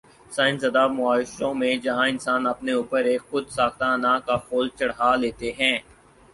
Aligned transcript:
science 0.31 0.61
زدہ 0.61 0.85
معاشروں 0.89 1.53
میں 1.55 1.75
جہاں 1.83 2.07
انسان 2.09 2.47
اپنے 2.47 2.71
اوپر 2.73 3.01
ایک 3.11 3.21
خود 3.29 3.45
ساختہ 3.49 3.85
انا 3.95 4.17
کا 4.25 4.35
خول 4.47 4.69
چڑھا 4.77 5.15
لیتے 5.15 5.51
ہیں 5.59 5.77